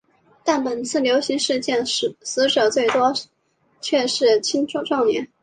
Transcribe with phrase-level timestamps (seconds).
[0.43, 2.15] 但本次流行事件死
[2.49, 3.29] 者最多的
[3.81, 5.29] 却是青壮年。